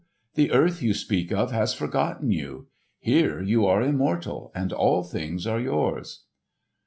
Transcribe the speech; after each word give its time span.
The 0.33 0.51
earth 0.51 0.81
you 0.81 0.95
speak 0.95 1.31
of 1.31 1.51
has 1.51 1.75
forgotten 1.75 2.31
you. 2.31 2.65
Here 2.97 3.39
you 3.39 3.67
are 3.67 3.83
immortal 3.83 4.51
and 4.55 4.73
all 4.73 5.03
things 5.03 5.45
are 5.45 5.59
yours." 5.59 6.23